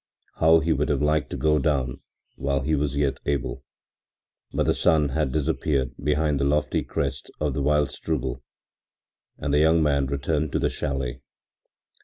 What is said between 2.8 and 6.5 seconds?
yet able! But the sun had disappeared behind the